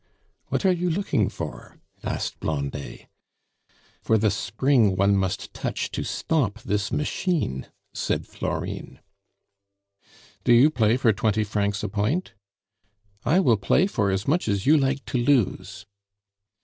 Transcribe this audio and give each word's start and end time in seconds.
"What 0.47 0.65
are 0.65 0.71
you 0.71 0.89
looking 0.89 1.29
for?" 1.29 1.77
asked 2.03 2.39
Blondet. 2.39 3.05
"For 4.01 4.17
the 4.17 4.31
spring 4.31 4.95
one 4.95 5.15
must 5.15 5.53
touch 5.53 5.91
to 5.91 6.03
stop 6.03 6.59
this 6.63 6.91
machine," 6.91 7.67
said 7.93 8.25
Florine. 8.25 8.97
"Do 10.43 10.53
you 10.53 10.71
play 10.71 10.97
for 10.97 11.13
twenty 11.13 11.43
francs 11.43 11.83
a 11.83 11.87
point?" 11.87 12.33
"I 13.25 13.39
will 13.41 13.57
play 13.57 13.85
for 13.85 14.09
as 14.09 14.27
much 14.27 14.47
as 14.47 14.65
you 14.65 14.75
like 14.75 15.05
to 15.05 15.19
lose." 15.19 15.85